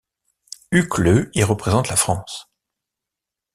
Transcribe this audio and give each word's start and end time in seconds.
Hucleux 0.71 1.29
y 1.35 1.43
représente 1.43 1.87
la 1.89 1.95
France. 1.95 2.49